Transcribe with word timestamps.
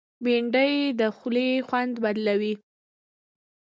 بېنډۍ 0.23 0.73
د 0.99 1.01
خولو 1.17 1.47
خوند 1.67 1.93
بدلوي 2.03 2.53